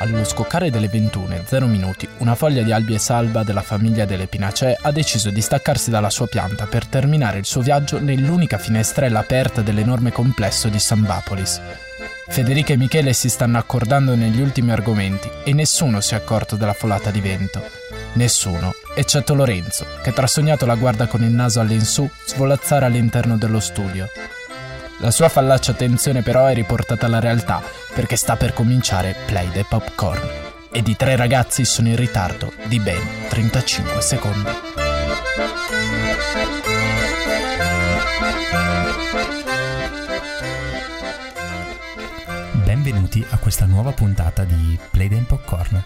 [0.00, 4.78] Allo scoccare delle 21.00 minuti, una foglia di albi e salva della famiglia delle Pinacee
[4.80, 9.60] ha deciso di staccarsi dalla sua pianta per terminare il suo viaggio nell'unica finestrella aperta
[9.60, 11.60] dell'enorme complesso di Sambapolis.
[12.28, 16.74] Federica e Michele si stanno accordando negli ultimi argomenti e nessuno si è accorto della
[16.74, 17.60] folata di vento.
[18.12, 24.08] Nessuno, eccetto Lorenzo, che trasognato la guarda con il naso all'insù svolazzare all'interno dello studio.
[25.00, 27.62] La sua fallace attenzione però è riportata alla realtà
[27.94, 30.20] perché sta per cominciare Play the Popcorn
[30.72, 34.50] ed i tre ragazzi sono in ritardo di ben 35 secondi.
[42.64, 45.80] Benvenuti a questa nuova puntata di Play the Popcorn.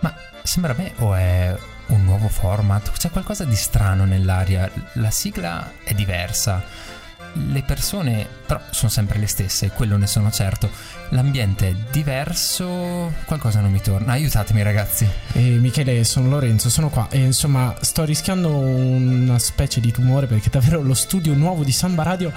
[0.00, 1.54] Ma sembra a me o è
[1.88, 2.92] un nuovo format?
[2.92, 6.93] C'è qualcosa di strano nell'aria, la sigla è diversa
[7.34, 10.70] le persone però sono sempre le stesse, quello ne sono certo.
[11.10, 14.12] L'ambiente è diverso, qualcosa non mi torna.
[14.12, 15.08] Aiutatemi ragazzi.
[15.32, 20.50] E Michele, sono Lorenzo, sono qua e insomma sto rischiando una specie di tumore perché
[20.50, 22.32] davvero lo studio nuovo di Samba Radio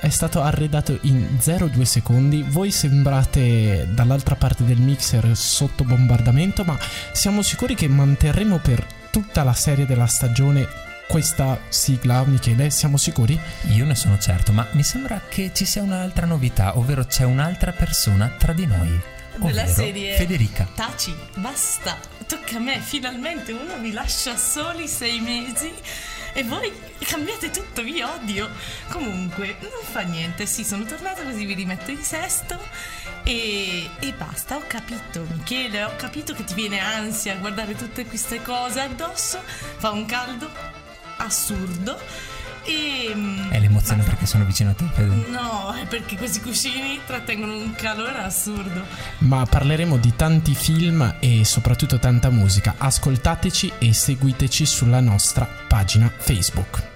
[0.00, 2.44] è stato arredato in 0,2 secondi.
[2.46, 6.76] Voi sembrate dall'altra parte del mixer sotto bombardamento, ma
[7.12, 12.70] siamo sicuri che manterremo per tutta la serie della stagione questa sigla, Michele?
[12.70, 13.38] Siamo sicuri?
[13.72, 17.72] Io ne sono certo, ma mi sembra che ci sia un'altra novità, ovvero c'è un'altra
[17.72, 19.00] persona tra di noi.
[19.36, 20.68] Della serie Federica.
[20.74, 25.72] Taci, basta, tocca a me, finalmente uno vi lascia soli sei mesi
[26.32, 28.48] e voi cambiate tutto, vi odio.
[28.88, 32.58] Comunque, non fa niente, sì, sono tornata così vi rimetto in sesto
[33.24, 38.04] e, e basta, ho capito Michele, ho capito che ti viene ansia a guardare tutte
[38.06, 39.40] queste cose addosso,
[39.78, 40.83] fa un caldo
[41.16, 41.98] assurdo.
[42.66, 45.26] E, mm, è l'emozione ma, perché sono vicino a te, Fede?
[45.28, 48.84] No, è perché questi cuscini trattengono un calore assurdo.
[49.18, 52.74] Ma parleremo di tanti film e soprattutto tanta musica.
[52.78, 56.93] Ascoltateci e seguiteci sulla nostra pagina Facebook.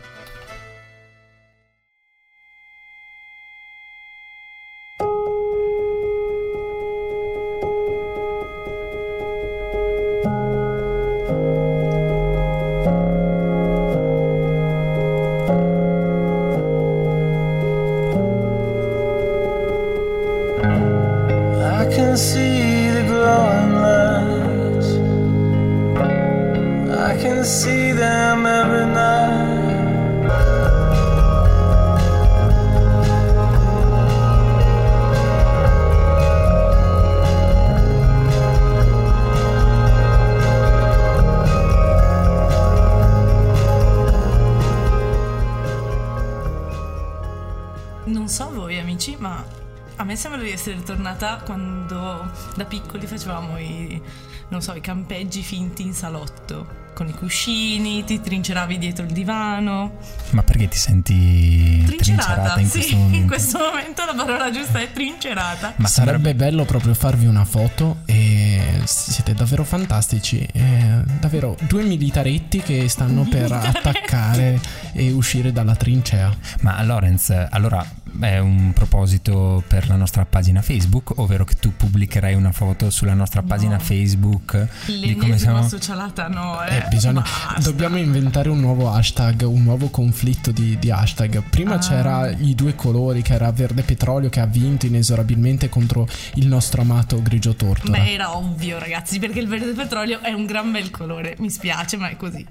[54.58, 59.98] Non so, i campeggi finti in salotto con i cuscini, ti trinceravi dietro il divano.
[60.30, 63.16] Ma perché ti senti trincerata, trincerata in sì, questo momento?
[63.16, 65.74] in questo momento la parola giusta è trincerata.
[65.76, 70.41] Ma sarebbe bello proprio farvi una foto e siete davvero fantastici.
[70.52, 74.60] E davvero due militaretti che stanno per attaccare
[74.92, 76.34] e uscire dalla trincea.
[76.62, 77.86] Ma Lorenz, allora
[78.20, 83.14] è un proposito per la nostra pagina Facebook, ovvero che tu pubblicherai una foto sulla
[83.14, 83.46] nostra no.
[83.46, 84.52] pagina Facebook
[84.86, 86.76] L'ennesima di come siamo socialata no, eh.
[86.76, 87.24] eh bisogna,
[87.62, 91.42] dobbiamo inventare un nuovo hashtag, un nuovo conflitto di, di hashtag.
[91.42, 91.78] Prima ah.
[91.78, 96.82] c'era i due colori che era verde petrolio che ha vinto inesorabilmente contro il nostro
[96.82, 97.98] amato grigio tortora.
[97.98, 101.36] Beh, era ovvio, ragazzi, perché il verde petrolio è un gran bel colore.
[101.38, 102.46] Mi spiace, ma è così.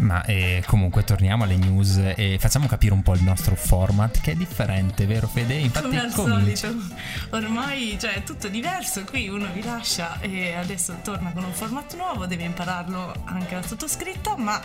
[0.00, 4.32] Ma eh, comunque torniamo alle news e facciamo capire un po' il nostro format che
[4.32, 5.54] è differente, vero Fede?
[5.54, 6.56] Infatti come al cominci.
[6.56, 6.94] solito,
[7.30, 11.94] ormai cioè, è tutto diverso, qui uno vi lascia e adesso torna con un format
[11.96, 14.60] nuovo, deve impararlo anche la sottoscritta, ma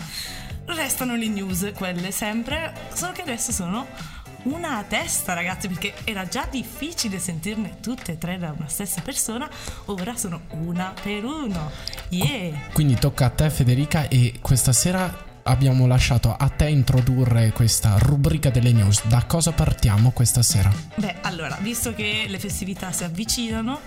[0.67, 3.85] restano le news, quelle sempre, solo che adesso sono
[4.45, 9.01] una a testa, ragazzi, perché era già difficile sentirne tutte e tre da una stessa
[9.01, 9.49] persona,
[9.85, 11.71] ora sono una per uno.
[12.09, 12.69] Yeah!
[12.73, 18.49] Quindi tocca a te, Federica, e questa sera abbiamo lasciato a te introdurre questa rubrica
[18.49, 19.05] delle news.
[19.05, 20.71] Da cosa partiamo questa sera?
[20.95, 23.79] Beh, allora, visto che le festività si avvicinano,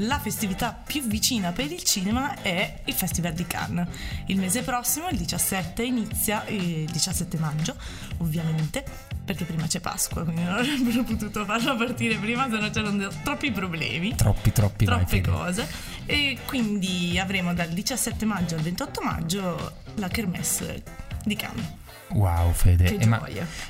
[0.00, 3.88] la festività più vicina per il cinema è il Festival di Cannes.
[4.26, 7.76] Il mese prossimo, il 17, inizia il 17 maggio,
[8.18, 8.84] ovviamente,
[9.26, 13.50] perché prima c'è Pasqua, quindi non avrebbero potuto farlo partire prima, se no c'erano troppi
[13.50, 14.14] problemi.
[14.14, 14.84] Troppi, troppi.
[14.84, 15.68] Troppe cose.
[16.06, 20.82] E quindi avremo dal 17 maggio al 28 maggio la kermesse
[21.24, 21.84] di Cannes.
[22.08, 23.20] Wow Fede, eh, ma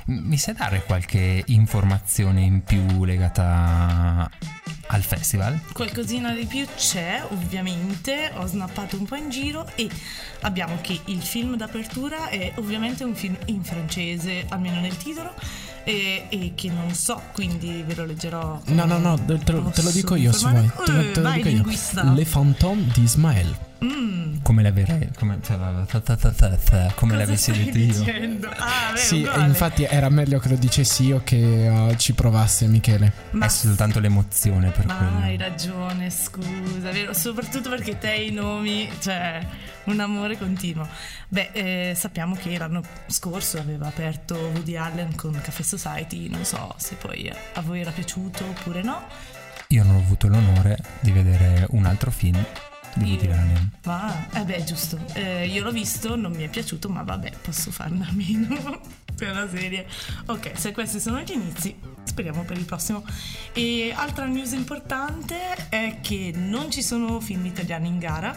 [0.05, 4.29] mi sai dare qualche informazione in più legata
[4.87, 5.59] al festival?
[5.73, 9.89] Qualcosina di più c'è, ovviamente, ho snappato un po' in giro e
[10.41, 15.33] abbiamo che il film d'apertura è ovviamente un film in francese, almeno nel titolo,
[15.83, 18.61] e, e che non so, quindi ve lo leggerò.
[18.65, 20.71] No, no, no, te, lo, te lo dico io se vuoi.
[20.85, 21.53] Te, te lo Vai, dico io.
[21.55, 22.03] linguista.
[22.03, 23.65] Le Fantômes di.
[23.83, 25.55] Mm, Come l'avere come, cioè,
[26.95, 27.85] come l'avessi detto io?
[27.85, 28.49] dicendo?
[28.49, 29.45] Ah, beh, Sì, uguale.
[29.47, 33.11] infatti era meglio che lo dicessi io che uh, ci provasse Michele.
[33.31, 35.19] Ma È soltanto l'emozione per Ma quello.
[35.19, 37.13] hai ragione, scusa, vero?
[37.13, 39.45] Soprattutto perché te i nomi, cioè,
[39.85, 40.87] un amore continuo.
[41.27, 46.73] Beh, eh, sappiamo che l'anno scorso aveva aperto Woody Allen con Cafe Society, non so
[46.77, 49.03] se poi a voi era piaciuto oppure no.
[49.69, 52.41] Io non ho avuto l'onore di vedere un altro film
[53.01, 53.71] Allen.
[53.85, 57.71] Ma, eh beh, giusto, Eh, io l'ho visto, non mi è piaciuto, ma vabbè, posso
[57.71, 58.81] farne a meno
[59.15, 59.87] per la serie.
[60.25, 63.03] Ok, se questi sono gli inizi, speriamo per il prossimo.
[63.53, 68.35] E altra news importante è che non ci sono film italiani in gara,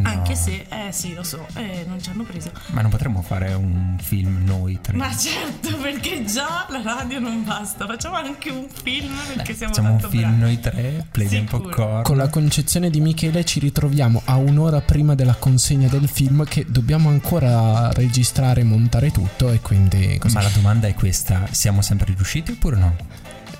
[0.00, 0.08] No.
[0.08, 2.50] anche se, eh sì, lo so, eh, non ci hanno preso.
[2.68, 4.96] Ma non potremmo fare un film noi tre?
[4.96, 9.94] Ma certo, perché già la radio non basta, facciamo anche un film perché siamo Facciamo
[9.94, 10.36] un film bravi.
[10.38, 11.62] noi tre, Play Sicuro.
[11.62, 12.02] Popcorn.
[12.02, 16.64] Con la concezione di Michele ci ritroviamo a un'ora prima della consegna del film che
[16.68, 20.34] dobbiamo ancora registrare e montare tutto e quindi così.
[20.34, 22.96] Ma la domanda è questa, siamo sempre riusciti oppure no?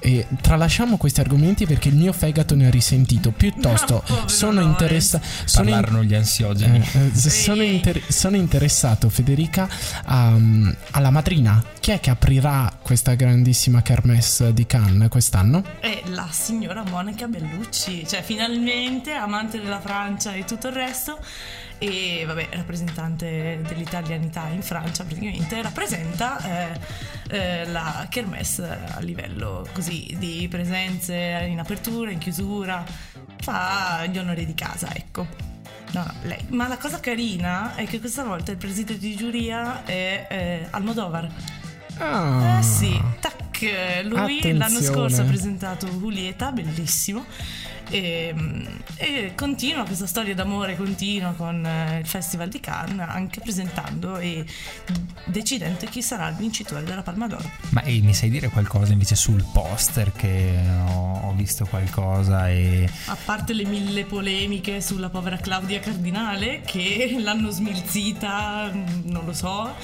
[0.01, 3.31] E tralasciamo questi argomenti perché il mio fegato ne ha risentito.
[3.33, 4.71] Piuttosto No, sono, Lorenz.
[4.71, 6.79] interessa- sono, in- gli ansiogeni.
[6.79, 9.69] eh, eh, sono, inter- sono interessato, Federica,
[10.05, 10.37] a-
[10.93, 11.63] alla madrina.
[11.81, 15.63] Chi è che aprirà questa grandissima kermesse di Cannes quest'anno?
[15.81, 21.19] È la signora Monica Bellucci, cioè finalmente amante della Francia e tutto il resto
[21.79, 26.39] e vabbè rappresentante dell'italianità in Francia praticamente rappresenta
[26.73, 26.81] eh,
[27.31, 32.85] eh, la Kermesse a livello così di presenze in apertura, in chiusura,
[33.41, 35.27] fa gli onori di casa ecco.
[35.93, 36.45] No, no, lei.
[36.49, 41.29] Ma la cosa carina è che questa volta il presidente di giuria è eh, Almodovar.
[41.99, 43.61] Ah, Eh sì, tac,
[44.05, 44.83] lui l'anno Attenzione.
[44.83, 47.25] scorso ha presentato Julieta, bellissimo,
[47.91, 48.35] e,
[48.97, 54.45] e continua questa storia d'amore continua con eh, il Festival di Cannes, anche presentando e
[55.27, 57.51] decidendo chi sarà il vincitore della Palma d'Oro.
[57.71, 60.59] Ma e mi sai dire qualcosa invece sul poster che
[60.89, 62.89] ho, ho visto qualcosa e...
[63.07, 68.71] A parte le mille polemiche sulla povera Claudia Cardinale che l'hanno smilzita,
[69.05, 69.75] non lo so,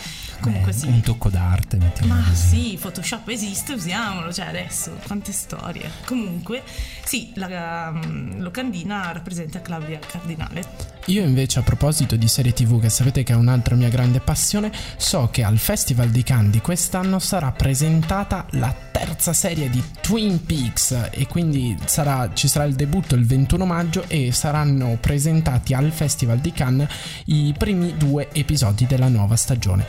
[0.40, 0.86] comunque beh, sì.
[0.86, 2.70] Un tocco d'arte, mettiamo Ma così.
[2.70, 5.90] sì, Photoshop esiste, usiamolo, cioè adesso, quante storie.
[6.06, 6.62] Comunque,
[7.04, 10.93] sì, la um, locandina rappresenta Claudia Cardinale.
[11.08, 14.72] Io invece a proposito di serie tv che sapete che è un'altra mia grande passione,
[14.96, 20.46] so che al Festival di Cannes di quest'anno sarà presentata la terza serie di Twin
[20.46, 25.92] Peaks e quindi sarà- ci sarà il debutto il 21 maggio e saranno presentati al
[25.92, 26.88] Festival di Cannes
[27.26, 29.84] i primi due episodi della nuova stagione.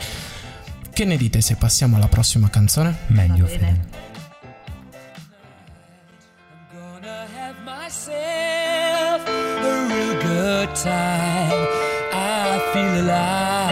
[0.92, 2.94] Che ne dite se passiamo alla prossima canzone?
[3.06, 3.58] Meglio, Va bene.
[3.58, 4.05] Fede.
[10.76, 11.68] Time.
[12.12, 13.65] I feel alive.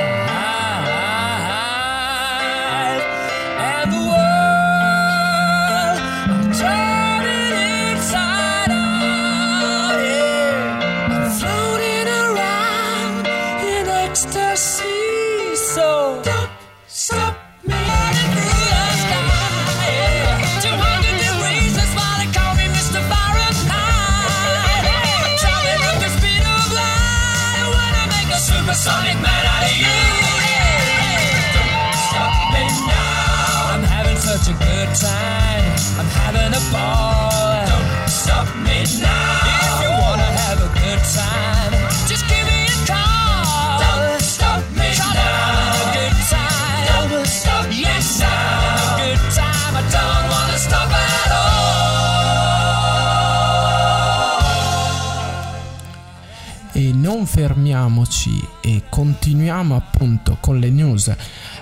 [57.25, 61.11] E non fermiamoci e continuiamo appunto con le news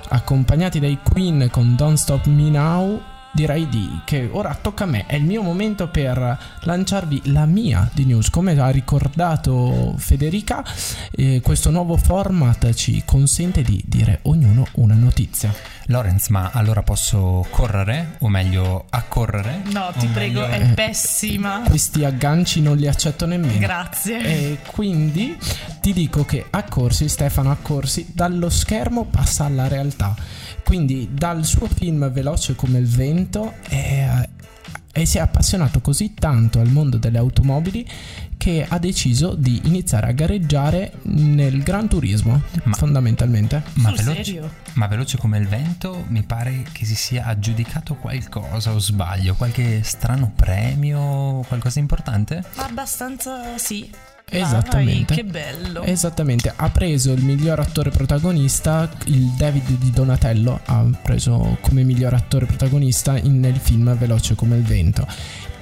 [0.08, 3.11] accompagnati dai Queen con Don't Stop Me Now.
[3.34, 7.88] Direi di che ora tocca a me, è il mio momento per lanciarvi la mia
[7.94, 8.28] di news.
[8.28, 10.62] Come ha ricordato Federica,
[11.12, 15.50] eh, questo nuovo format ci consente di dire ognuno una notizia.
[15.86, 18.16] Lorenz, ma allora posso correre?
[18.20, 19.62] O meglio, accorrere?
[19.72, 21.62] No, O ti prego, meglio- è pessima.
[21.66, 23.58] Questi agganci non li accetto nemmeno.
[23.58, 24.18] Grazie.
[24.20, 25.36] E quindi
[25.80, 30.14] ti dico che Accorsi, Stefano Accorsi, dallo schermo passa alla realtà.
[30.64, 34.28] Quindi dal suo film Veloce come il vento è,
[34.92, 37.86] e si è appassionato così tanto al mondo delle automobili
[38.36, 43.62] che ha deciso di iniziare a gareggiare nel Gran Turismo, Ma- fondamentalmente.
[43.74, 44.50] Ma veloce, serio?
[44.74, 49.82] ma veloce come il vento, mi pare che si sia aggiudicato qualcosa o sbaglio, qualche
[49.84, 52.44] strano premio, qualcosa di importante?
[52.56, 53.88] Abbastanza sì.
[54.38, 55.14] Esattamente.
[55.14, 55.82] Dai, che bello.
[55.82, 62.14] Esattamente, ha preso il miglior attore protagonista, il David di Donatello ha preso come miglior
[62.14, 65.06] attore protagonista in- nel film Veloce come il vento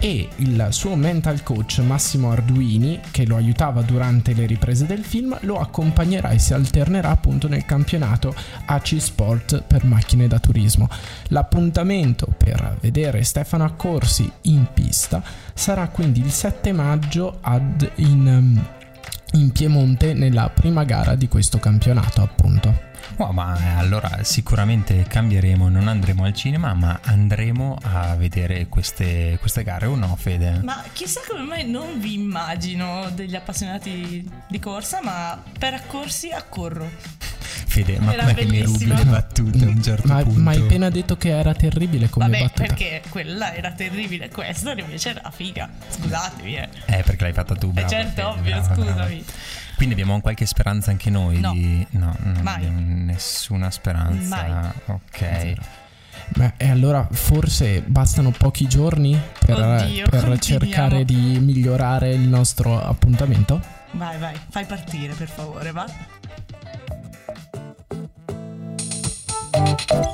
[0.00, 5.37] e il suo mental coach Massimo Arduini, che lo aiutava durante le riprese del film,
[5.42, 10.88] lo accompagnerà e si alternerà appunto nel campionato AC Sport per macchine da turismo.
[11.28, 18.59] L'appuntamento per vedere Stefano Accorsi in pista sarà quindi il 7 maggio ad in,
[19.33, 22.89] in Piemonte nella prima gara di questo campionato appunto.
[23.16, 29.36] Wow, ma eh, allora sicuramente cambieremo, non andremo al cinema, ma andremo a vedere queste,
[29.40, 30.60] queste gare o no, Fede?
[30.62, 36.88] Ma chissà come mai non vi immagino degli appassionati di corsa, ma per accorsi accorro.
[37.70, 40.40] Fede, ma Era com'è che mi rubi le battute a un certo ma, punto?
[40.40, 42.62] ma hai appena detto che era terribile come Vabbè, battuta.
[42.66, 45.68] perché quella era terribile, questa invece era figa.
[45.88, 46.68] Scusatevi, eh.
[46.86, 48.90] Eh, perché l'hai fatta tu, Eh, brava, certo, Fede, ovvio, brava, brava.
[49.04, 49.24] scusami.
[49.76, 51.52] Quindi abbiamo qualche speranza anche noi No.
[51.52, 51.86] di...
[51.90, 52.54] No, non Mai.
[52.56, 54.36] abbiamo nessuna speranza.
[54.36, 54.70] Mai.
[54.86, 55.54] Ok.
[56.36, 62.80] Ma e allora forse bastano pochi giorni per, Oddio, per cercare di migliorare il nostro
[62.82, 63.60] appuntamento?
[63.92, 65.86] Vai, vai, fai partire per favore, va.
[69.90, 70.06] Amore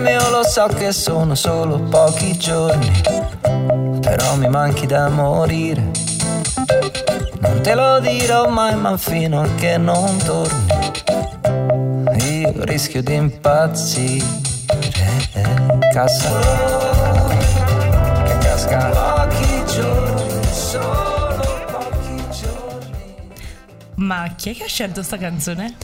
[0.00, 2.90] mio lo so che sono solo pochi giorni,
[4.00, 5.88] però mi manchi da morire.
[7.38, 10.90] Non te lo dirò mai, ma fino a che non torni,
[12.40, 14.42] io rischio di impazzire.
[15.92, 16.95] Cassa
[18.76, 19.24] che casca.
[19.26, 23.30] Pochi giorni, solo pochi giorni.
[23.96, 25.74] Ma chi è che ha scelto sta canzone?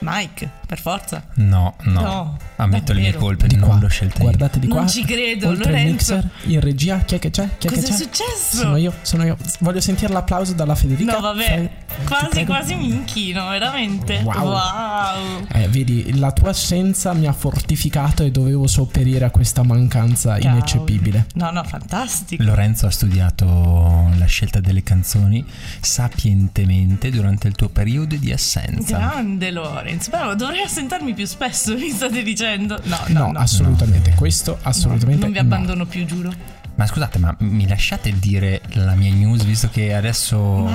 [0.00, 1.24] Mike, per forza.
[1.34, 2.00] No, no.
[2.00, 3.26] No, Ammetto le mie davvero.
[3.26, 4.22] colpe, Di non qua, l'ho scelta io.
[4.24, 4.78] guardate di qua.
[4.80, 6.14] Non ci credo, Oltre Lorenzo.
[6.16, 7.48] mixer, in regia, chi è che c'è?
[7.58, 7.94] Chi è che Cos'è c'è?
[7.96, 8.56] successo?
[8.56, 9.36] Sono io, sono io.
[9.60, 11.12] Voglio sentire l'applauso dalla Federica.
[11.12, 11.70] No, vabbè, Fai-
[12.06, 14.20] quasi quasi mi inchino, veramente.
[14.24, 14.34] Wow.
[14.48, 15.46] wow.
[15.52, 20.50] Eh, vedi, la tua assenza mi ha fortificato e dovevo sopperire a questa mancanza Cavolo.
[20.56, 21.26] ineccepibile.
[21.34, 22.42] No, no, fantastico.
[22.42, 25.44] Lorenzo ha studiato la scelta delle canzoni
[25.80, 28.96] sapientemente durante il tuo periodo di assenza.
[28.96, 30.10] Grande Lorenzo.
[30.10, 32.78] Però dovrei assentarmi più spesso, mi state dicendo.
[32.84, 33.38] No, No, no, no.
[33.38, 34.12] assolutamente.
[34.16, 35.44] Questo assolutamente non vi no.
[35.44, 36.32] abbandono più, giuro.
[36.76, 40.68] Ma scusate, ma mi lasciate dire la mia news visto che adesso...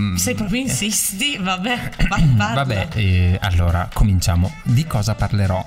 [0.00, 2.52] mm, Se proprio insisti, vabbè, parla.
[2.54, 4.50] Vabbè, eh, allora cominciamo.
[4.64, 5.64] Di cosa parlerò?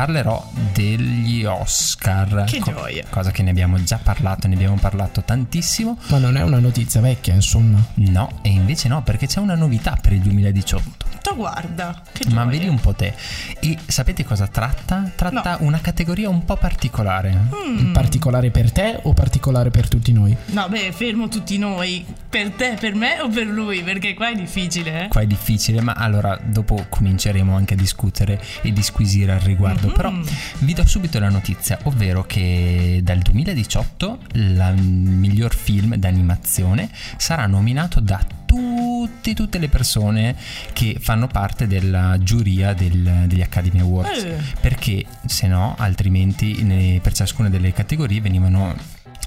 [0.00, 2.44] Parlerò degli Oscar.
[2.46, 3.04] Che gioia.
[3.10, 5.98] Cosa che ne abbiamo già parlato, ne abbiamo parlato tantissimo.
[6.08, 7.78] Ma non è una notizia vecchia, insomma.
[7.96, 11.04] No, e invece no, perché c'è una novità per il 2018.
[11.20, 12.46] Tu guarda, che Ma gioia.
[12.46, 13.12] vedi un po' te.
[13.60, 15.10] E sapete cosa tratta?
[15.14, 17.38] Tratta una categoria un po' particolare.
[17.54, 17.92] Mm.
[17.92, 20.34] Particolare per te o particolare per tutti noi?
[20.46, 22.06] No, beh, fermo tutti noi.
[22.30, 23.82] Per te, per me o per lui?
[23.82, 25.08] Perché qua è difficile, eh.
[25.08, 29.89] Qua è difficile, ma allora dopo cominceremo anche a discutere e disquisire al riguardo.
[29.90, 29.96] Mhm.
[29.96, 30.12] Però
[30.60, 38.00] vi do subito la notizia, ovvero che dal 2018 il miglior film d'animazione sarà nominato
[38.00, 40.34] da tutti, tutte le persone
[40.72, 44.24] che fanno parte della giuria del- degli Academy Awards.
[44.24, 44.36] Eh.
[44.60, 48.74] Perché se no, altrimenti ne- per ciascuna delle categorie venivano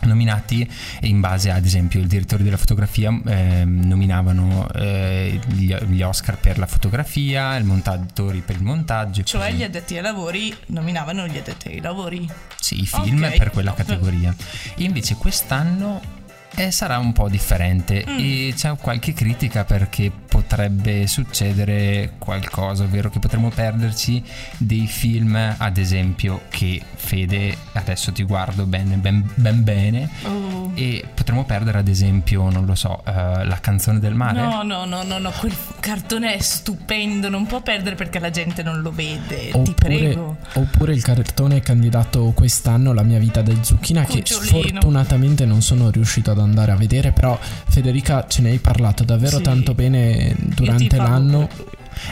[0.05, 0.69] nominati
[1.01, 6.57] in base ad esempio il direttore della fotografia ehm, nominavano eh, gli, gli Oscar per
[6.57, 9.53] la fotografia i montatori per il montaggio Cioè così.
[9.57, 12.27] gli addetti ai lavori nominavano gli addetti ai lavori.
[12.59, 13.37] sì i film Ok.
[13.37, 14.33] per quella categoria
[14.75, 16.21] e invece quest'anno
[16.55, 18.17] eh, sarà un po' differente Mm.
[18.19, 24.23] e c'è qualche critica perché potrebbe succedere qualcosa, ovvero che potremmo perderci
[24.57, 30.71] dei film, ad esempio, che Fede, adesso ti guardo bene, ben, ben bene, Oh.
[30.73, 33.11] e potremmo perdere ad esempio, non lo so, eh,
[33.45, 34.41] la canzone del mare.
[34.41, 38.63] No, no, no, no, no, quel cartone è stupendo, non può perdere perché la gente
[38.63, 40.37] non lo vede, ti Oppure, prego.
[40.53, 44.45] oppure il cartone candidato quest'anno La mia vita da zucchina che Cucciolino.
[44.47, 49.37] sfortunatamente non sono riuscito ad andare a vedere, però Federica ce ne hai parlato davvero
[49.37, 49.43] Sì.
[49.43, 51.49] tanto bene durante l'anno.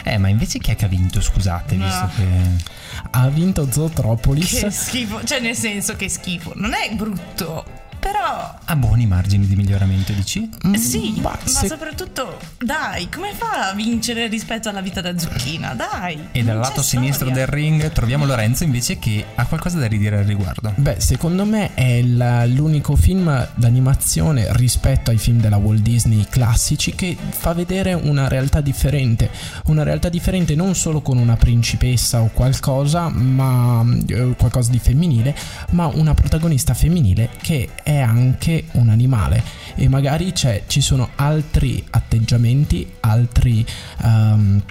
[0.04, 1.84] Eh, ma invece chi è che ha vinto, scusate, No.
[1.84, 2.80] visto che...
[3.14, 4.60] Ha vinto Zootropolis.
[4.60, 7.64] Che schifo, cioè nel senso che schifo, non è brutto,
[8.02, 10.48] però Ha buoni margini di miglioramento, dici?
[10.66, 15.16] Mm, sì, ma ma se- soprattutto, dai, come fa a vincere rispetto alla vita da
[15.16, 15.74] zucchina?
[15.74, 16.28] Dai.
[16.32, 17.34] E dal lato sinistro storia.
[17.46, 20.72] del ring troviamo Lorenzo invece che ha qualcosa da ridire al riguardo.
[20.76, 26.94] Beh, secondo me è il- l'unico film d'animazione rispetto ai film della Walt Disney classici
[26.94, 29.30] che fa vedere una realtà differente.
[29.66, 35.34] Una realtà differente non solo con una principessa o qualcosa, ma eh, qualcosa di femminile,
[35.70, 39.42] ma una protagonista femminile che è anche un animale.
[39.74, 43.64] E magari c'è- ci sono altri atteggiamenti, altri.
[44.04, 44.62] ehm,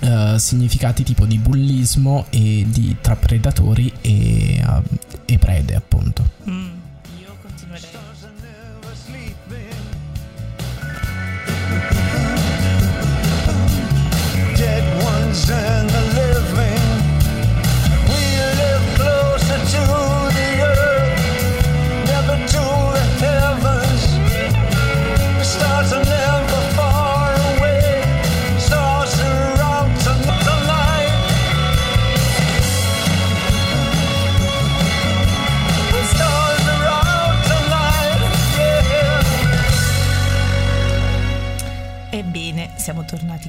[0.00, 4.82] eh, significati tipo di bullismo e di tra predatori e, eh,
[5.24, 6.66] e prede appunto Mm,
[7.22, 7.80] io continuerei.
[14.56, 15.50] dead ones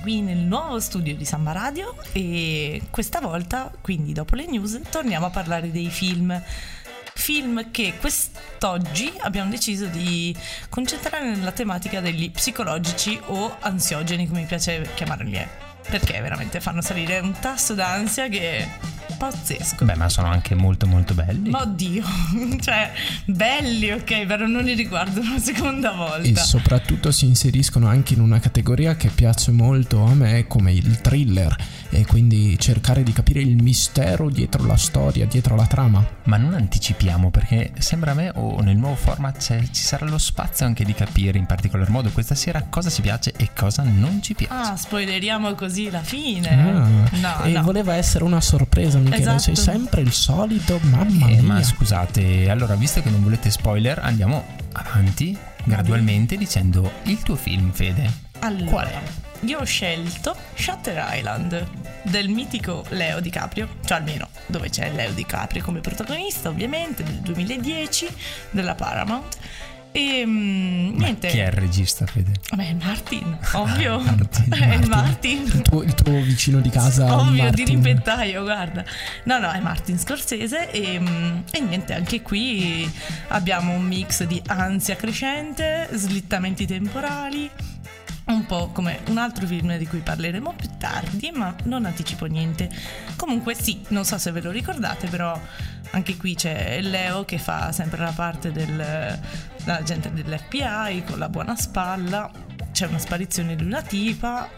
[0.05, 5.25] qui nel nuovo studio di Samba Radio e questa volta, quindi dopo le news, torniamo
[5.25, 6.39] a parlare dei film.
[7.15, 10.35] Film che quest'oggi abbiamo deciso di
[10.69, 15.43] concentrare nella tematica degli psicologici o ansiogeni, come mi piace chiamarli.
[15.89, 18.67] Perché veramente fanno salire un tasso d'ansia che
[19.17, 19.85] pazzesco.
[19.85, 21.49] Beh, ma sono anche molto molto belli.
[21.49, 22.03] Ma oddio,
[22.61, 22.91] cioè,
[23.25, 26.21] belli, ok, però non li riguardo una seconda volta.
[26.27, 31.01] e soprattutto si inseriscono anche in una categoria che piace molto a me come il
[31.01, 31.55] thriller
[31.89, 36.05] e quindi cercare di capire il mistero dietro la storia, dietro la trama.
[36.23, 40.17] Ma non anticipiamo perché sembra a me o nel nuovo format c'è- ci sarà lo
[40.17, 44.21] spazio anche di capire in particolar modo questa sera cosa ci piace e cosa non
[44.21, 44.53] ci piace.
[44.53, 46.49] Ah, spoileriamo così la fine.
[46.49, 47.61] Ah, no, e no.
[47.61, 49.21] voleva essere una sorpresa, Michele.
[49.21, 49.39] Esatto.
[49.39, 51.41] Sei sempre il solito, mamma Eh, mia.
[51.41, 57.71] ma scusate, allora visto che non volete spoiler, andiamo avanti gradualmente dicendo il tuo film,
[57.71, 58.23] Fede.
[58.39, 59.01] Allora, Qual è?
[59.41, 61.67] Io ho scelto Shutter Island
[62.03, 68.07] del mitico Leo DiCaprio, cioè almeno dove c'è Leo DiCaprio come protagonista, ovviamente, del 2010,
[68.51, 69.37] della Paramount.
[69.97, 71.29] E mm, Ma niente.
[71.29, 72.31] chi è il regista, Fede?
[72.53, 73.97] Beh, Martin, ovvio.
[73.99, 74.89] Martin, è Martin.
[74.89, 75.41] Martin.
[75.45, 77.65] Il tuo, il tuo vicino di casa, Ovvio, di Martin.
[77.65, 78.83] rimpettaio, guarda.
[79.23, 82.91] No, no, è Martin Scorsese e, mm, e niente, anche qui
[83.29, 87.49] abbiamo un mix di ansia crescente, slittamenti temporali,
[88.25, 92.69] un po' come un altro film di cui parleremo più tardi, ma non anticipo niente.
[93.15, 95.39] Comunque sì, non so se ve lo ricordate, però
[95.91, 99.19] anche qui c'è Leo che fa sempre la parte del
[99.65, 102.31] l'agente dell'FBI con la buona spalla.
[102.71, 104.49] C'è una sparizione di una tipa.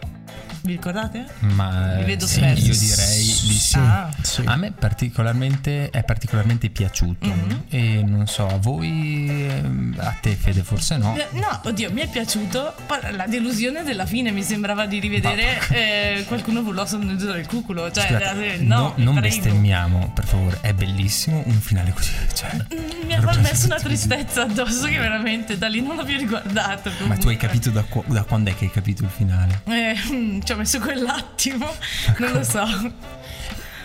[0.68, 1.24] Vi ricordate?
[1.54, 3.78] Ma Vi vedo sì, io direi di sì.
[3.78, 4.10] Ah.
[4.20, 4.42] Sì.
[4.44, 7.62] A me particolarmente è particolarmente piaciuto Mhm.
[7.70, 11.16] e non so, a voi ehm, a te Fede forse no.
[11.32, 12.74] No, oddio, mi è piaciuto.
[13.12, 17.90] La delusione della fine mi sembrava di rivedere eh, qualcuno burloso nel del cuculo.
[17.90, 19.20] Cioè, Scusate, eh, no, non prego.
[19.36, 24.42] bestemmiamo, per favore, è bellissimo un finale così, cioè, Mm, Mi ha messo una tristezza
[24.42, 26.90] addosso che veramente da lì non l'ho più riguardato.
[26.90, 27.18] Ma comunque.
[27.18, 29.62] tu hai capito da, qu- da quando è che hai capito il finale?
[29.64, 31.74] Eh, ci ho messo quell'attimo,
[32.18, 32.66] non lo so.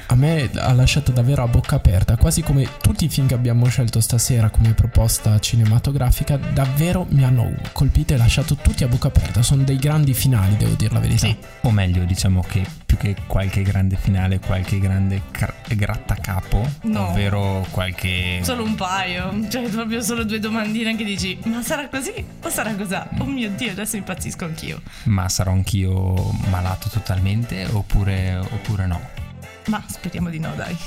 [0.08, 3.68] A me ha lasciato davvero a bocca aperta, quasi come tutti i film che abbiamo
[3.68, 9.42] scelto stasera come proposta cinematografica, davvero mi hanno colpito e lasciato tutti a bocca aperta.
[9.42, 11.26] Sono dei grandi finali, devo dire la verità.
[11.28, 11.36] Sì.
[11.62, 17.08] O meglio, diciamo che più che qualche grande finale, qualche grande cra- grattacapo, No.
[17.10, 18.40] ovvero qualche...
[18.44, 22.76] Solo un paio, cioè proprio solo due domandine che dici: Ma sarà così o sarà
[22.76, 22.96] così?
[23.20, 24.82] Oh mio dio, adesso impazzisco anch'io.
[25.06, 29.22] Ma sarò anch'io malato totalmente oppure, oppure no?
[29.68, 30.78] Ma speriamo di no, dai.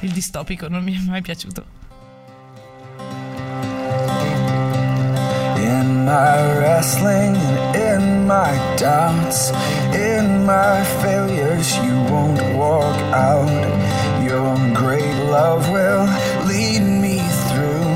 [0.00, 1.78] Il distopico non mi è mai piaciuto.
[5.56, 7.36] In my wrestling
[7.90, 9.50] in my doubts,
[9.92, 13.50] in my failures, you won't walk out.
[14.22, 16.06] Your great love will
[16.46, 17.18] lead me
[17.48, 17.90] through.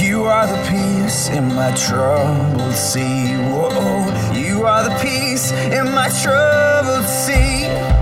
[0.00, 3.36] You are the peace in my troubled sea.
[3.36, 7.95] Whoa, you are the peace in my troubled sea.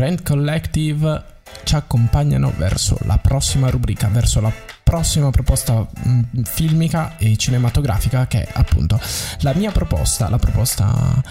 [0.00, 1.24] Rent Collective
[1.64, 4.50] ci accompagnano verso la prossima rubrica, verso la
[4.82, 8.98] prossima proposta mh, filmica e cinematografica che è appunto
[9.40, 11.22] la mia proposta, la proposta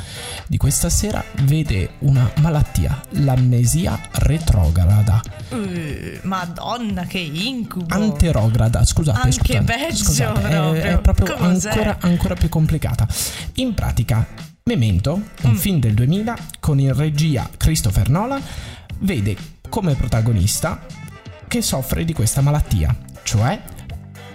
[0.45, 7.91] di questa sera vede una malattia, l'amnesia retrograda, Eh, Madonna, che incubo.
[7.95, 10.73] anterograda, scusate, Anche scusate, peggio scusate, è- proprio.
[10.83, 13.07] è, proprio ancora, ancora più complicata.
[13.55, 14.25] In pratica,
[14.69, 15.55] Memento, un Mm.
[15.55, 18.39] film del 2000 con in regia Christopher Nolan,
[18.99, 19.35] vede
[19.67, 20.85] come protagonista
[21.47, 23.59] che soffre di questa malattia, cioè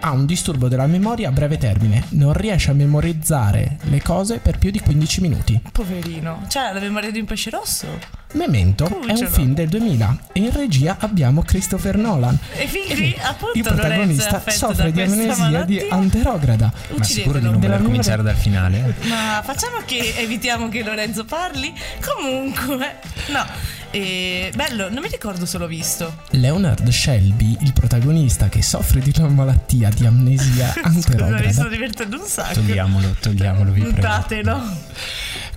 [0.00, 4.58] ha un disturbo della memoria a breve termine, non riesce a memorizzare le cose per
[4.58, 5.62] più di 15 minuti.
[5.70, 6.42] Poverino.
[6.48, 7.86] Cioè, la memoria di un pesce rosso.
[8.34, 9.30] Memento è un Cucciolo.
[9.30, 12.36] film del 2000 e in regia abbiamo Christopher Nolan.
[12.56, 16.72] E fin qui, appunto, Il protagonista soffre di amnesia di anterograda.
[16.96, 18.94] Ma sicuro di non voler cominciare dal finale?
[19.02, 21.72] Ma facciamo che evitiamo che Lorenzo parli?
[22.04, 23.44] Comunque, no.
[23.92, 26.22] E, bello, non mi ricordo se l'ho visto.
[26.30, 31.68] Leonard Shelby, il protagonista che soffre di una malattia di amnesia Scusa, mi sto anterograda.
[31.68, 32.54] divertendo un sacco.
[32.54, 33.94] Togliamolo, togliamolo, vi prego.
[33.94, 34.62] Buttatelo.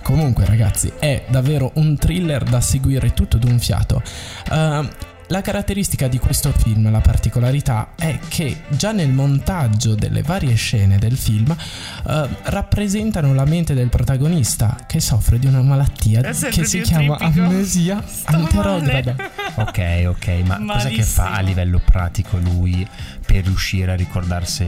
[0.02, 4.02] Comunque, ragazzi, è davvero un thriller da seguire tutto d'un fiato.
[4.50, 4.86] Uh,
[5.30, 10.96] la caratteristica di questo film, la particolarità, è che già nel montaggio delle varie scene
[10.96, 16.80] del film uh, rappresentano la mente del protagonista che soffre di una malattia che si
[16.80, 17.44] chiama tipico.
[17.44, 19.14] amnesia Sto anterograda.
[19.16, 19.30] male.
[19.56, 22.88] Ok, ok, ma cos'è che fa a livello pratico lui
[23.26, 24.64] per riuscire a ricordarsi,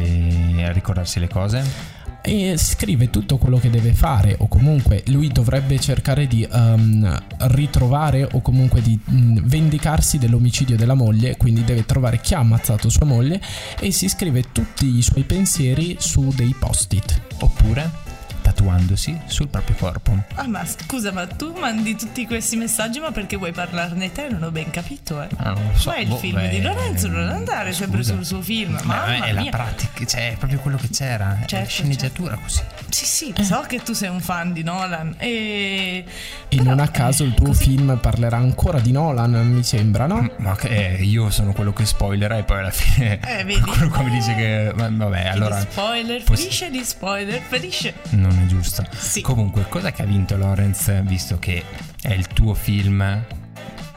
[0.62, 1.98] a ricordarsi le cose?
[2.30, 8.28] E scrive tutto quello che deve fare o comunque lui dovrebbe cercare di ehm, ritrovare
[8.30, 13.04] o comunque di mh, vendicarsi dell'omicidio della moglie quindi deve trovare chi ha ammazzato sua
[13.04, 13.40] moglie
[13.80, 17.20] e si scrive tutti i suoi pensieri su dei post-it.
[17.40, 18.09] Oppure
[18.40, 20.16] tatuandosi sul proprio corpo?
[20.34, 24.28] Ah, ma scusa, ma tu mandi tutti questi messaggi, ma perché vuoi parlarne te?
[24.28, 25.28] Non ho ben capito, eh.
[25.36, 25.90] Ah, non lo so.
[25.90, 28.14] Ma è il boh, film beh, di Lorenzo, non andare sempre scusa.
[28.14, 28.72] sul suo film.
[28.84, 29.50] Ma Mamma è la mia.
[29.50, 31.34] pratica, cioè è proprio quello che c'era.
[31.40, 32.60] è Certo, la sceneggiatura così.
[32.88, 36.04] Sì, sì, so che tu sei un fan di Nolan e...
[36.48, 39.62] e però, non a caso eh, il tuo così- film parlerà ancora di Nolan mi
[39.62, 40.28] sembra no?
[40.38, 43.60] Ma che eh, io sono quello che spoilera e poi alla fine Eh, vedi?
[43.62, 47.94] quello come dice che ma- vabbè, Che allora di spoiler, poss- ferisce di spoiler, ferisce.
[48.10, 48.84] non è giusto.
[48.96, 49.20] Sì.
[49.20, 51.64] Comunque, cosa che ha vinto Lorenz visto che
[52.02, 53.22] è il tuo film?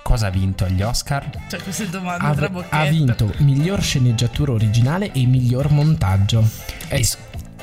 [0.02, 1.30] Cosa ha vinto agli Oscar?
[1.48, 2.76] Cioè, queste domande ha, tra bocchetto.
[2.76, 6.48] ha vinto miglior sceneggiatura originale e miglior montaggio
[6.90, 7.08] E,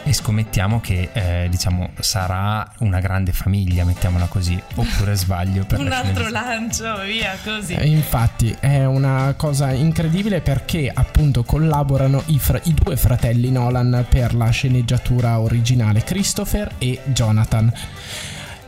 [0.03, 5.89] e scommettiamo che eh, diciamo sarà una grande famiglia, mettiamola così, oppure sbaglio per Un
[5.89, 7.75] la altro lancio, via, così.
[7.75, 14.07] Eh, Infatti è una cosa incredibile perché appunto collaborano i, fra- i due fratelli Nolan
[14.09, 17.73] per la sceneggiatura originale, Christopher e Jonathan.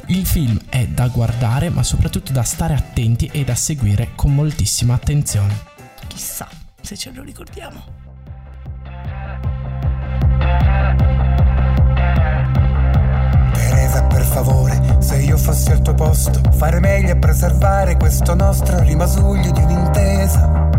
[0.07, 4.95] Il film è da guardare ma soprattutto da stare attenti e da seguire con moltissima
[4.95, 5.71] attenzione.
[6.09, 6.49] Chissà
[6.81, 8.02] se ce lo ricordiamo.
[13.53, 18.81] Teresa, per favore, se io fossi al tuo posto, fare meglio a preservare questo nostro
[18.81, 20.71] rimasuglio di un'intesa.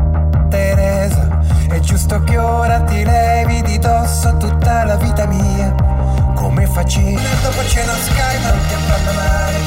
[0.50, 5.74] Teresa, è giusto che ora ti levi di dosso tutta la vita mia.
[6.36, 7.20] Come facevi?
[7.42, 9.58] Dopo cena Sky non ti abbandonare,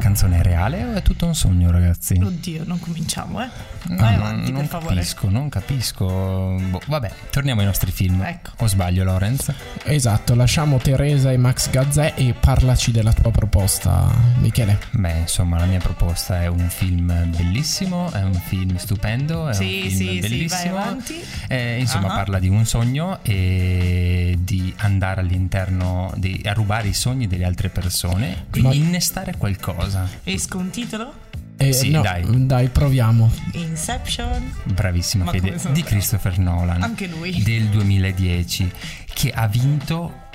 [0.00, 2.14] canzone è reale o è tutto un sogno, ragazzi?
[2.22, 3.48] Oddio, non cominciamo, eh.
[3.88, 4.94] No, Vai no, avanti, non per favore.
[4.96, 6.06] capisco, non capisco.
[6.06, 8.22] Boh, vabbè, torniamo ai nostri film.
[8.22, 8.50] Ecco.
[8.58, 9.52] O sbaglio, Lorenz?
[9.84, 14.08] Esatto, lasciamo Teresa e Max Gazzè e parlaci della tua proposta,
[14.38, 14.78] Michele.
[14.92, 19.62] Beh, insomma, la mia proposta è un film bellissimo, è un film stupendo, è Sì,
[19.64, 20.76] un film sì, sì, vai bellissimo.
[20.76, 21.20] avanti.
[21.48, 22.16] Eh, insomma, Ah.
[22.16, 27.68] parla di un sogno e di andare all'interno, di, a rubare i sogni delle altre
[27.70, 29.89] persone, quindi Ma- innestare qualcosa.
[30.24, 31.12] Esco un titolo?
[31.56, 32.24] Eh, Sì, no, dai.
[32.46, 33.30] dai, proviamo.
[33.52, 34.52] Inception.
[34.64, 35.82] Bravissima Ma Fede, di.
[35.82, 36.82] Christopher Nolan.
[36.82, 37.42] Anche lui.
[37.42, 38.70] Del 2010,
[39.12, 40.28] che ha vinto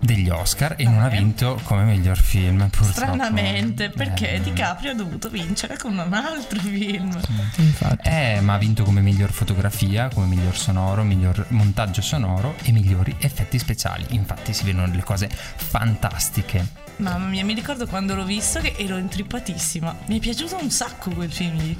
[0.00, 3.12] degli Oscar e non ha vinto come miglior film, purtroppo.
[3.12, 7.18] Stranamente, perché Eh, DiCaprio ha dovuto vincere con un altro film.
[7.56, 8.08] Infatti.
[8.08, 13.14] Eh, ma ha vinto come miglior fotografia, come miglior sonoro, miglior montaggio sonoro e migliori
[13.18, 14.06] effetti speciali.
[14.10, 16.86] Infatti si vedono delle cose fantastiche.
[16.98, 19.94] Mamma mia, mi ricordo quando l'ho visto che ero intrippatissima.
[20.06, 21.76] Mi è piaciuto un sacco quel film lì.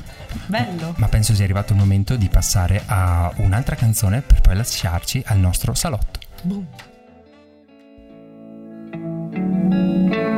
[0.47, 0.95] Bello.
[0.99, 5.39] Ma penso sia arrivato il momento di passare a un'altra canzone per poi lasciarci al
[5.39, 6.21] nostro salotto.
[6.43, 6.67] Boom.
[9.69, 10.38] Música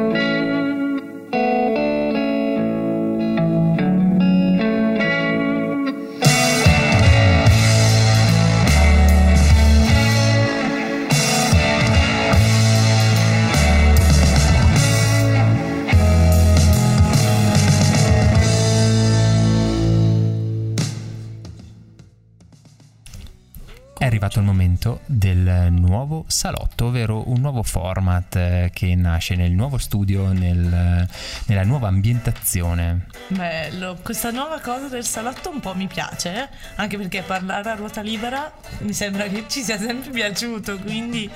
[24.31, 29.77] arrivato il momento del nuovo salotto, ovvero un nuovo format eh, che nasce nel nuovo
[29.77, 31.09] studio, nel-
[31.47, 33.07] nella nuova ambientazione.
[33.29, 36.49] Bello, questa nuova cosa del salotto un po' mi piace, eh?
[36.77, 41.29] anche perché parlare a ruota libera mi sembra che ci sia sempre piaciuto, quindi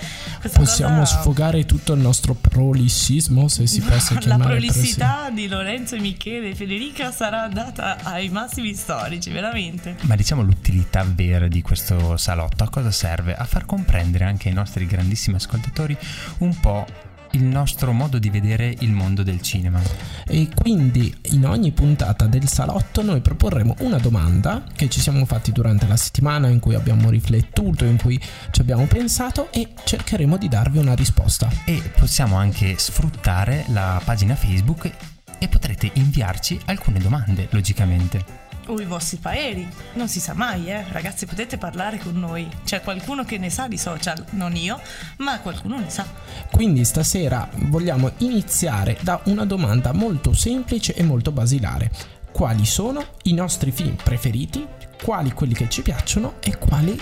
[0.52, 1.20] Possiamo cosa...
[1.20, 4.68] sfogare tutto il nostro prolissismo, se si possa La chiamare così.
[4.68, 9.96] prolissità di Lorenzo e Michele e Federica sarà data ai massimi storici, veramente.
[10.02, 13.34] Ma diciamo l'utilità vera di questo salotto a cosa serve?
[13.34, 15.96] A far comprendere anche ai nostri grandissimi ascoltatori
[16.38, 16.86] un po'
[17.34, 19.80] il nostro modo di vedere il mondo del cinema.
[20.26, 25.52] E quindi in ogni puntata del salotto noi proporremo una domanda che ci siamo fatti
[25.52, 28.20] durante la settimana in cui abbiamo riflettuto, in cui
[28.50, 31.50] ci abbiamo pensato e cercheremo di darvi una risposta.
[31.64, 34.90] E possiamo anche sfruttare la pagina Facebook
[35.38, 38.43] e potrete inviarci alcune domande, logicamente.
[38.68, 40.84] O i vostri pareri, non si sa mai, eh.
[40.90, 42.48] Ragazzi, potete parlare con noi.
[42.64, 44.80] C'è qualcuno che ne sa di social, non io,
[45.18, 46.06] ma qualcuno ne sa.
[46.50, 51.90] Quindi stasera vogliamo iniziare da una domanda molto semplice e molto basilare.
[52.32, 54.66] Quali sono i nostri film preferiti?
[55.02, 56.98] Quali quelli che ci piacciono e quali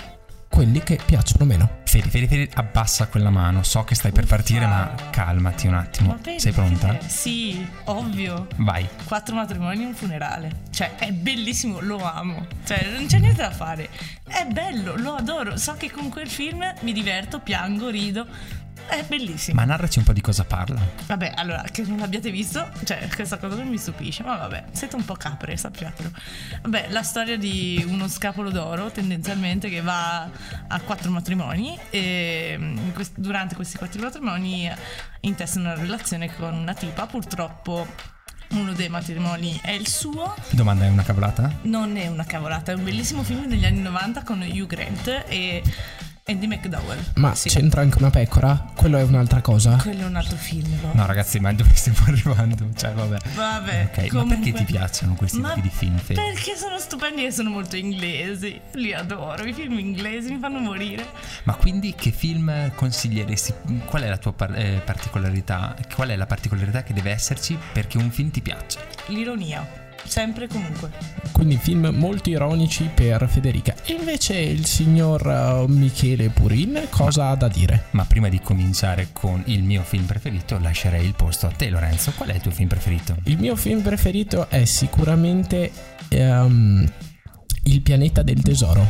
[0.53, 1.81] quelli che piacciono meno?
[1.83, 3.63] Fede, Fede, Fede, abbassa quella mano.
[3.63, 4.35] So che stai per Uffa.
[4.35, 6.13] partire, ma calmati un attimo.
[6.13, 6.39] Perché?
[6.39, 6.99] Sei pronta?
[7.07, 8.45] Sì, ovvio.
[8.57, 8.87] Vai.
[9.03, 10.61] Quattro matrimoni e un funerale.
[10.69, 12.45] Cioè, è bellissimo, lo amo.
[12.65, 13.89] Cioè, non c'è niente da fare.
[14.27, 15.57] È bello, lo adoro.
[15.57, 18.27] So che con quel film mi diverto, piango, rido.
[18.87, 19.59] È bellissimo.
[19.59, 20.79] Ma narraci un po' di cosa parla.
[21.07, 24.95] Vabbè, allora, che non l'abbiate visto, cioè, questa cosa non mi stupisce, ma vabbè, siete
[24.95, 26.11] un po' capre, sappiatelo.
[26.61, 30.23] Vabbè, la storia di uno scapolo d'oro, tendenzialmente, che va
[30.67, 34.71] a quattro matrimoni e mm, durante questi quattro matrimoni
[35.21, 37.87] intesta una relazione con una tipa, purtroppo
[38.51, 41.51] uno dei matrimoni è il suo, Domanda è una cavolata?
[41.63, 45.63] non è una cavolata, è un bellissimo film degli anni 90 con Hugh Grant e
[46.25, 46.97] Andy McDowell.
[47.15, 47.49] Ma Sì.
[47.49, 48.67] c'entra anche una pecora?
[48.75, 49.75] Quello è un'altra cosa?
[49.75, 51.01] Quello è un altro film, proprio.
[51.01, 52.69] No, ragazzi, ma dove stiamo arrivando?
[52.75, 53.17] Cioè, vabbè.
[53.35, 56.21] Vabbè, Ok, ma comunque- perché ti piacciono questi Ma tipi di film, Fede?
[56.21, 58.57] Perché sono stupendi e sono molto inglesi.
[58.75, 61.05] Li adoro, i film inglesi mi fanno morire.
[61.43, 63.53] Ma quindi che film consiglieresti?
[63.85, 65.75] Qual è la tua par- eh, particolarità?
[65.93, 68.79] Qual è la particolarità che deve esserci perché un film ti piaccia?
[69.07, 69.67] L'ironia,
[70.05, 70.89] sempre e comunque.
[71.31, 73.73] Quindi film molto ironici per Federica.
[73.85, 77.85] E invece il signor eh, Michele Purin cosa ha da dire?
[77.91, 82.11] Ma prima di cominciare con il mio film preferito, lascerei il posto a te, Lorenzo.
[82.15, 83.15] Qual è il tuo film preferito?
[83.23, 85.71] Il mio film preferito è sicuramente
[86.09, 86.91] ehm,
[87.63, 88.85] Il pianeta del tesoro.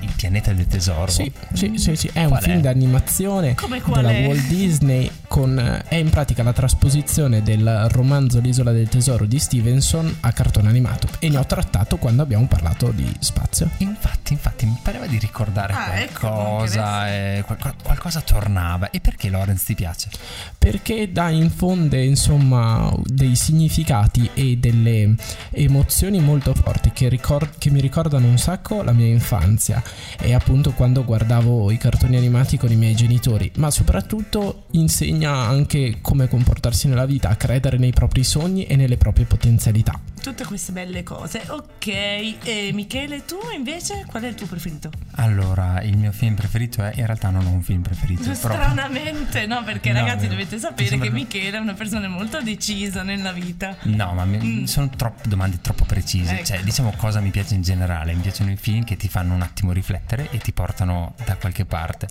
[0.00, 1.10] Il pianeta del tesoro.
[1.10, 2.60] Sì, sì, sì, sì, è un Qual film è?
[2.60, 4.26] d'animazione Come della è?
[4.26, 9.38] Walt Disney con eh, è in pratica la trasposizione del romanzo L'isola del tesoro di
[9.38, 13.70] Stevenson a cartone animato e ne ho trattato quando abbiamo parlato di spazio.
[13.78, 18.90] Infatti, infatti, mi pareva di ricordare Ah, ecco, qualcosa, eh, qual- qualcosa tornava.
[18.90, 20.10] E perché Lorenz ti piace?
[20.58, 25.14] perché dà infonde insomma dei significati e delle
[25.50, 29.82] emozioni molto forti che, ricor- che mi ricordano un sacco la mia infanzia
[30.20, 35.98] e appunto quando guardavo i cartoni animati con i miei genitori ma soprattutto insegna anche
[36.00, 40.70] come comportarsi nella vita a credere nei propri sogni e nelle proprie potenzialità Tutte queste
[40.70, 41.42] belle cose.
[41.48, 44.88] Ok, e Michele, tu invece qual è il tuo preferito?
[45.16, 46.92] Allora, il mio film preferito è.
[46.94, 48.22] In realtà non ho un film preferito.
[48.22, 52.40] però- Stranamente, no, perché No, ragazzi eh, dovete sapere che Michele è una persona molto
[52.40, 53.74] decisa nella vita.
[53.82, 56.34] No, ma mi- sono troppe domande troppo precise.
[56.34, 56.36] Mm.
[56.36, 56.44] Ecco.
[56.44, 58.14] Cioè, diciamo cosa mi piace in generale.
[58.14, 61.64] Mi piacciono i film che ti fanno un attimo riflettere e ti portano da qualche
[61.64, 62.06] parte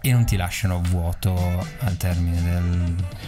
[0.00, 1.34] e non ti lasciano vuoto
[1.80, 2.55] al termine del.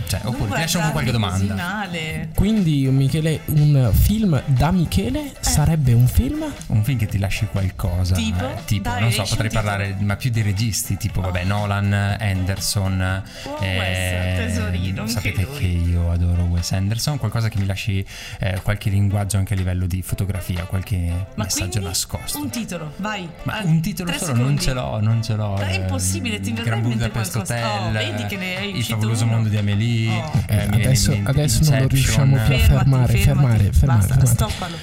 [0.09, 1.55] Cioè, Non oppure ti con qualche domanda.
[1.55, 2.31] male.
[2.35, 8.15] quindi Michele un film da Michele sarebbe un film Un film che ti lasci qualcosa.
[8.15, 8.45] Tipo?
[8.49, 9.67] eh, tipo non so, potrei titolo.
[9.67, 13.23] parlare ma più di registi, tipo, vabbè, Nolan, Anderson.
[13.45, 15.59] Oh, Wes, tesorino, sapete lui.
[15.59, 17.19] che io adoro Wes Anderson.
[17.19, 18.05] Qualcosa che mi lasci
[18.41, 20.97] eh, qualche linguaggio anche a livello di fotografia, qualche
[21.35, 22.39] Ma messaggio quindi nascosto.
[22.41, 23.29] un titolo, vai.
[23.43, 24.63] Ma Ah, un titolo solo non secondi.
[24.63, 25.53] ce l'ho, non ce l'ho.
[25.55, 27.39] Ma è eh, impossibile, ti verrà in mente qualcosa.
[27.41, 29.33] Hotel, Oh, vedi che ne hai uscito uno.
[29.33, 30.11] mondo di Amélie.
[30.11, 30.33] Oh.
[30.49, 34.75] eh, adesso, adesso non lo riusciamo più a Fermati, fermare, fermare, fermare, basta, fermare.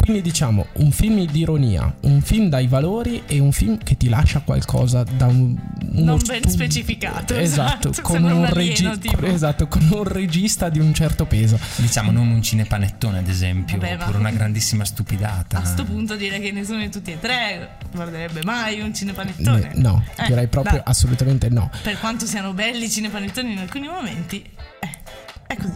[0.00, 4.08] Quindi diciamo un film di ironia, un film dai valori e un film che ti
[4.08, 5.54] lascia qualcosa da un
[5.92, 9.24] uno Non ben stu- specificato, Esatto, esatto, con un, un alieno, regi- tipo.
[9.26, 11.58] esatto, con un regista di un certo peso.
[11.76, 15.58] Diciamo non un cinepanettone ad esempio, Vabbè, oppure una grandissima stupidata.
[15.58, 19.72] A sto punto direi che nessuno di tutti e tre guarderebbe mai un cinepanettone.
[19.74, 20.82] Ne- no, Eh, direi proprio dai.
[20.86, 21.70] assolutamente no.
[21.82, 24.42] Per quanto siano belli i cinepanettoni in alcuni momenti,
[24.80, 24.88] eh.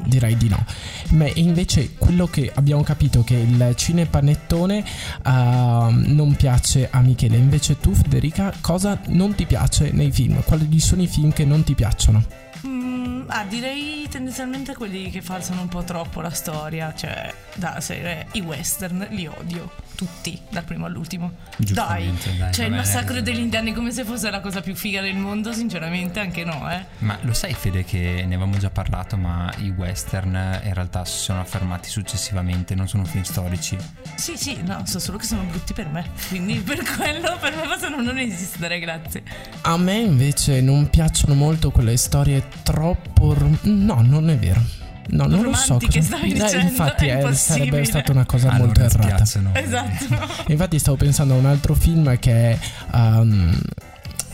[0.04, 0.64] Direi di no.
[1.10, 4.84] Ma invece quello che abbiamo capito che il cinepanettone
[5.22, 7.36] ah, non piace a Michele.
[7.36, 10.42] Invece tu, Federica, cosa non ti piace nei film?
[10.42, 12.24] Quali sono i film che non ti piacciono?
[12.66, 18.26] Mm, ah, direi tendenzialmente quelli che falsano un po' troppo la storia, cioè da serie
[18.32, 21.32] i western li odio tutti, dal primo all'ultimo.
[21.56, 25.00] Dai, Giustamente, dai, cioè il massacro degli indiani come se fosse la cosa più figa
[25.00, 26.84] del mondo, sinceramente anche no, eh.
[26.98, 31.18] Ma lo sai Fede che ne avevamo già parlato, ma i western in realtà si
[31.18, 33.76] sono affermati successivamente, non sono film storici.
[34.16, 37.62] Sì, sì, no, so solo che sono brutti per me, quindi per quello per me
[37.62, 39.22] possono non esistere, grazie.
[39.62, 43.36] A me invece non piacciono molto quelle storie troppo...
[43.62, 44.83] No, non è vero.
[45.08, 45.78] No, non lo so.
[45.78, 49.06] Cosa- stavi Eh, dicendo, infatti è eh, sarebbe stata una cosa Ah, molto errata.
[49.16, 49.50] piacciono.
[49.54, 50.06] Esatto.
[50.52, 52.58] Infatti stavo pensando a un altro film che è
[52.92, 53.56] um,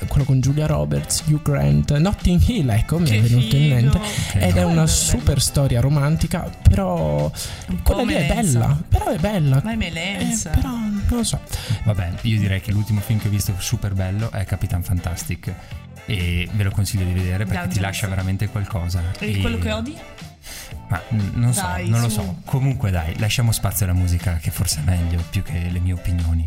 [0.09, 3.75] quello con Julia Roberts, Hugh Grant, Notting Hill, ecco, mi è Che venuto in figo.
[3.75, 3.97] mente.
[3.99, 4.67] Ok, Ed è no.
[4.69, 7.31] una Bello, super storia romantica, però
[7.83, 9.61] quella lì è bella, però è bella.
[9.65, 10.51] Ma è Eh, melenza.
[10.51, 11.41] però non lo so.
[11.85, 15.53] Vabbè, io direi che l'ultimo film che ho visto super bello è Capitan Fantastic.
[16.07, 19.01] E ve lo consiglio di vedere perché Già, ti lascia veramente qualcosa.
[19.19, 19.97] E quello che odi?
[20.89, 22.21] Ma mm, non so, Dai, non lo su.
[22.21, 22.37] so.
[22.45, 26.47] Comunque dai, lasciamo spazio alla musica che forse è meglio più che le mie opinioni.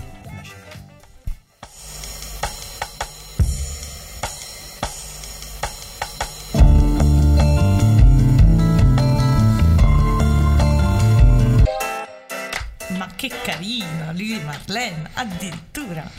[12.97, 16.09] Ma che carina, Lily Marlene, addirittura.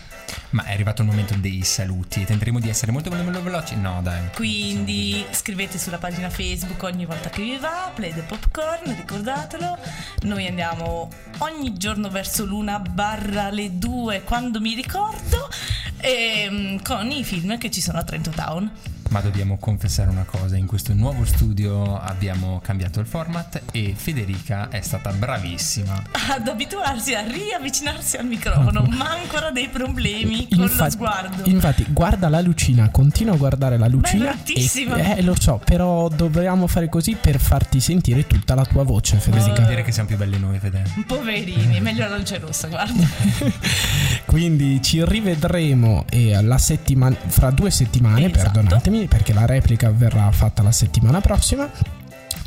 [0.55, 3.75] Ma è arrivato il momento dei saluti e tenteremo di essere molto velo- veloci.
[3.75, 4.29] No, dai.
[4.37, 9.77] Quindi scrivete sulla pagina Facebook ogni volta che vi va, Play the Popcorn, ricordatelo.
[10.23, 15.51] Noi andiamo ogni giorno verso l'una barra le due quando mi ricordo
[15.97, 18.71] ehm, con i film che ci sono a Trento Town.
[19.14, 24.68] Ma dobbiamo confessare una cosa, in questo nuovo studio abbiamo cambiato il format e Federica
[24.70, 26.03] è stata bravissima.
[26.33, 31.48] Ad abituarsi a riavvicinarsi al microfono, ma ha ancora dei problemi con lo Infatti- sguardo.
[31.48, 34.37] Infatti, guarda la lucina, continua a guardare la lucina.
[34.44, 39.18] E, eh, lo so, però dobbiamo fare così per farti sentire tutta la tua voce,
[39.18, 39.53] Federica.
[39.55, 40.83] Vuol dire che siamo più belli noi, Fede.
[41.07, 43.07] Poverini, meglio la luce rossa, guarda.
[44.27, 48.50] Quindi ci rivedremo eh, la settimana, fra due settimane, Esatto.
[48.50, 51.71] perdonatemi, perché la replica verrà fatta la settimana prossima.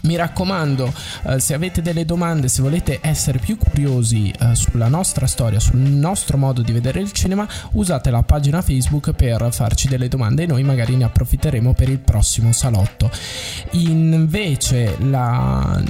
[0.07, 0.93] Mi raccomando,
[1.23, 5.79] eh, se avete delle domande, se volete essere più curiosi eh, sulla nostra storia, sul
[5.79, 10.45] nostro modo di vedere il cinema, usate la pagina Facebook per farci delle domande e
[10.45, 13.11] noi magari ne approfitteremo per il prossimo salotto.
[13.71, 15.83] Invece la...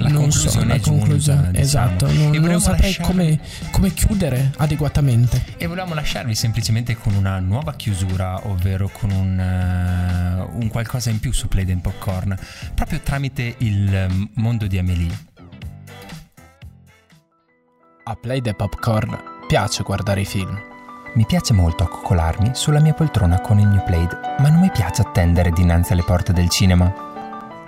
[0.00, 1.58] La non so, la conclusione, diciamo.
[1.58, 3.40] esatto, non, E non volevamo saprei lasciare- come,
[3.70, 5.44] come chiudere adeguatamente.
[5.58, 11.20] E volevamo lasciarvi semplicemente con una nuova chiusura, ovvero con un, eh, un qualcosa in
[11.20, 12.34] più su Play and Popcorn,
[12.74, 13.19] proprio tramite
[13.58, 15.28] il eh, mondo di Amelie.
[18.04, 20.58] A Play the Popcorn piace guardare i film.
[21.14, 25.02] Mi piace molto accoccolarmi sulla mia poltrona con il New Played, ma non mi piace
[25.02, 26.92] attendere dinanzi alle porte del cinema.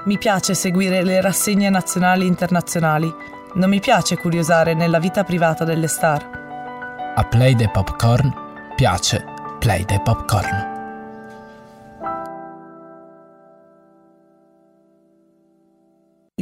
[0.04, 3.12] Mi piace seguire le rassegne nazionali e internazionali.
[3.54, 7.12] Non mi piace curiosare nella vita privata delle star.
[7.14, 8.32] A Play the Popcorn
[8.74, 9.24] piace
[9.58, 10.71] Play the Popcorn.